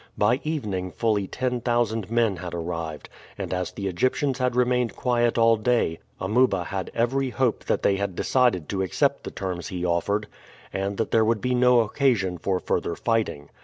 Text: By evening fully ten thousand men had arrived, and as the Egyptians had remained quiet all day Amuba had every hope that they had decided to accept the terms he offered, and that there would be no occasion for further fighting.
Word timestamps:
By 0.17 0.39
evening 0.43 0.89
fully 0.89 1.27
ten 1.27 1.61
thousand 1.61 2.09
men 2.09 2.37
had 2.37 2.55
arrived, 2.55 3.07
and 3.37 3.53
as 3.53 3.71
the 3.71 3.85
Egyptians 3.85 4.39
had 4.39 4.55
remained 4.55 4.95
quiet 4.95 5.37
all 5.37 5.57
day 5.57 5.99
Amuba 6.19 6.63
had 6.63 6.89
every 6.95 7.29
hope 7.29 7.65
that 7.65 7.83
they 7.83 7.97
had 7.97 8.15
decided 8.15 8.67
to 8.69 8.81
accept 8.81 9.23
the 9.25 9.29
terms 9.29 9.67
he 9.67 9.85
offered, 9.85 10.25
and 10.73 10.97
that 10.97 11.11
there 11.11 11.23
would 11.23 11.39
be 11.39 11.53
no 11.53 11.81
occasion 11.81 12.39
for 12.39 12.59
further 12.59 12.95
fighting. 12.95 13.51